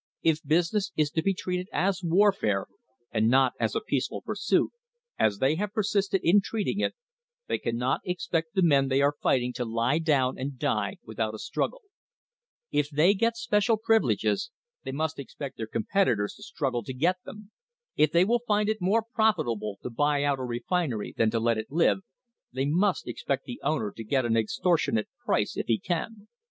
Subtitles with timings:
[0.23, 2.65] If business is to be treated as warfare
[3.11, 4.71] and not as a peace ful pursuit,
[5.19, 6.95] as they have persisted in treating it,
[7.47, 11.37] they cannot expect the men they are fighting to lie down and die without a
[11.37, 11.81] struggle.
[12.71, 14.49] If they get special privileges
[14.83, 16.93] they must expect their THE HISTORY OF THE STANDARD OIL COMPANY competitors to struggle to
[16.95, 17.51] get them.
[17.95, 21.59] If they will find it more profitable to buy out a refinery than to let
[21.59, 21.99] it live,
[22.51, 26.27] they must expect the owner to get an extortionate price if he can.